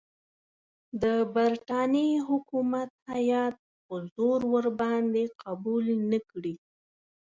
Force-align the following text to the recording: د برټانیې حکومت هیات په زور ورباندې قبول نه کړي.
د 1.03 1.05
برټانیې 1.35 2.15
حکومت 2.29 2.89
هیات 3.13 3.55
په 3.85 3.95
زور 4.13 4.39
ورباندې 4.53 5.23
قبول 5.43 5.85
نه 6.11 6.19
کړي. 6.29 6.55